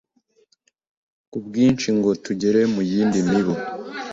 [1.31, 3.55] ku bwinshi ngo tugere mu yindi mibu.